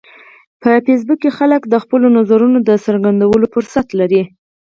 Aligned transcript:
په 0.61 0.69
فېسبوک 0.85 1.19
کې 1.23 1.31
خلک 1.37 1.61
د 1.67 1.75
خپلو 1.83 2.07
نظرونو 2.17 2.57
د 2.67 2.69
څرګندولو 2.85 3.45
فرصت 3.53 3.87
لري 3.99 4.23